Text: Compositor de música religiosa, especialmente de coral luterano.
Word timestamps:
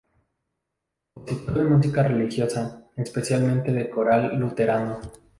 Compositor 1.13 1.53
de 1.59 1.63
música 1.69 2.01
religiosa, 2.01 2.89
especialmente 2.97 3.71
de 3.71 3.87
coral 3.87 4.35
luterano. 4.39 4.99